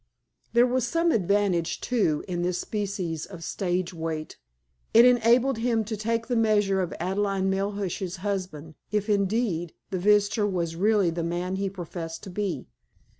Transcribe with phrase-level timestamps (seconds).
[0.53, 4.39] There was some advantage, too, in this species of stage wait.
[4.95, 10.47] It enabled him to take the measure of Adelaide Melhuish's husband, if, indeed, the visitor
[10.47, 12.65] was really the man he professed to be.